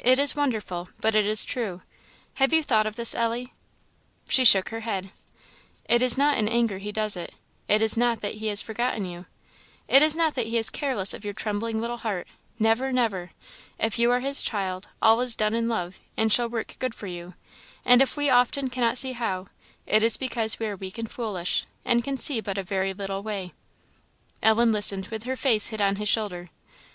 [0.00, 0.90] It is wonderful!
[1.00, 1.80] but it is true.
[2.34, 3.54] Have you thought of this, Ellie?"
[4.28, 5.08] She shook her head.
[5.88, 7.32] "It is not in anger He does it;
[7.66, 9.24] it is not that He has forgotten you:
[9.88, 13.30] it is not that He is careless of your trembling little heart never, never!
[13.78, 17.06] If you are his child, all is done in love, and shall work good for
[17.06, 17.32] you;
[17.86, 19.46] and if we often cannot see how,
[19.86, 23.22] it is because we are weak and foolish, and can see but a very little
[23.22, 23.54] way."
[24.42, 26.50] Ellen listened with her face hid on his shoulder.